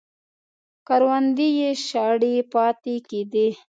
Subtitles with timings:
[0.87, 3.47] کروندې یې شاړې پاتې کېدې